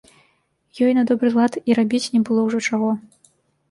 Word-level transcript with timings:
Ёй 0.85 0.91
на 1.01 1.03
добры 1.13 1.31
лад 1.37 1.61
і 1.71 1.79
рабіць 1.83 2.05
не 2.17 2.27
было 2.31 2.39
ўжо 2.51 2.67
чаго. 2.69 2.91